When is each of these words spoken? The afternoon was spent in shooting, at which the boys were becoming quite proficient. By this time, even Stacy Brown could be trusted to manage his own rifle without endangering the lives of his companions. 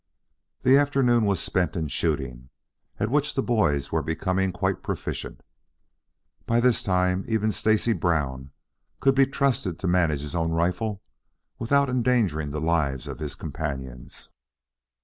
The 0.63 0.77
afternoon 0.79 1.25
was 1.25 1.39
spent 1.39 1.75
in 1.75 1.87
shooting, 1.87 2.49
at 2.99 3.11
which 3.11 3.35
the 3.35 3.43
boys 3.43 3.91
were 3.91 4.01
becoming 4.01 4.51
quite 4.51 4.81
proficient. 4.81 5.41
By 6.47 6.59
this 6.59 6.81
time, 6.81 7.23
even 7.27 7.51
Stacy 7.51 7.93
Brown 7.93 8.49
could 8.99 9.13
be 9.13 9.27
trusted 9.27 9.77
to 9.77 9.87
manage 9.87 10.21
his 10.23 10.33
own 10.33 10.53
rifle 10.53 11.03
without 11.59 11.87
endangering 11.87 12.49
the 12.49 12.59
lives 12.59 13.07
of 13.07 13.19
his 13.19 13.35
companions. 13.35 14.31